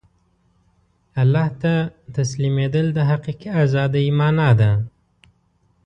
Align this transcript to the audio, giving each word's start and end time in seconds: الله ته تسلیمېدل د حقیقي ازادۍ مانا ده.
الله 1.21 1.47
ته 1.61 1.73
تسلیمېدل 2.15 2.87
د 2.93 2.99
حقیقي 3.09 3.49
ازادۍ 3.63 4.07
مانا 4.19 4.49
ده. 4.59 4.71